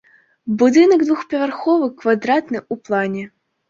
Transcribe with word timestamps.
Будынак 0.61 1.03
двухпавярховы, 1.11 1.93
квадратны 2.03 2.59
ў 2.73 2.85
плане. 2.87 3.23